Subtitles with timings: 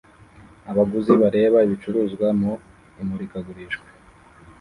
[0.71, 2.53] Abaguzi bareba ibicuruzwa mu
[3.01, 3.81] imurikagurisha